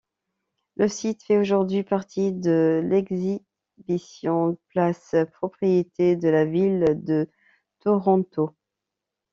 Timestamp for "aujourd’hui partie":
1.37-2.33